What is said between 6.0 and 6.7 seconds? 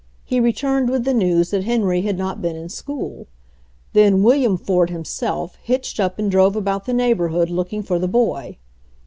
and drove